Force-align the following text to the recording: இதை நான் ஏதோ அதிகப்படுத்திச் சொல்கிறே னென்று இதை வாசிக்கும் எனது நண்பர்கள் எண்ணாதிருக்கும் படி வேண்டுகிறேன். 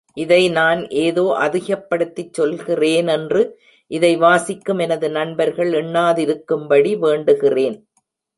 இதை 0.17 0.49
நான் 0.49 0.79
ஏதோ 0.99 1.35
அதிகப்படுத்திச் 1.39 2.39
சொல்கிறே 2.39 3.03
னென்று 3.03 3.41
இதை 3.91 4.17
வாசிக்கும் 4.17 4.77
எனது 4.77 5.09
நண்பர்கள் 5.09 5.71
எண்ணாதிருக்கும் 5.73 6.65
படி 6.67 6.95
வேண்டுகிறேன். 7.01 7.77